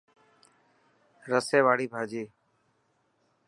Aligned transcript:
رسي 1.31 1.59
واڙي 1.65 1.85
ڀاڄي. 1.93 2.23